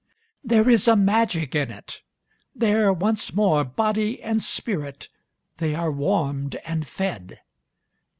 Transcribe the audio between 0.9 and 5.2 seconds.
magic in it. There once more. Body and spirit,